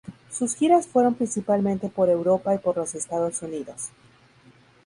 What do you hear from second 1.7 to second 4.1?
por Europa y por los Estados Unidos.